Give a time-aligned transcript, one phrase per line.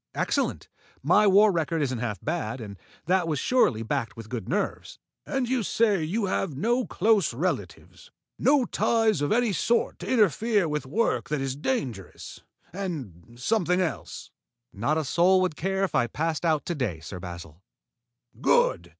[0.15, 0.67] "Excellent.
[1.03, 5.47] My war record isn't half bad, and that was surely backed with good nerves." "And
[5.47, 8.09] you say you have no close relatives,
[8.39, 12.41] no ties of any sort to interfere with work that is dangerous
[12.73, 14.31] and something else?"
[14.73, 17.61] "Not a soul would care if I passed out to day, Sir Basil."
[18.41, 18.89] "Good!